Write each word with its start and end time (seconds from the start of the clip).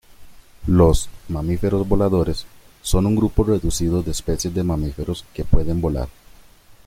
Los 0.65 1.09
"mamíferos 1.27 1.87
voladores" 1.87 2.47
son 2.81 3.05
un 3.05 3.15
grupo 3.15 3.43
reducido 3.43 4.01
de 4.01 4.09
especies 4.09 4.51
de 4.51 4.63
mamíferos 4.63 5.25
que 5.31 5.43
pueden 5.43 5.79
volar. 5.79 6.07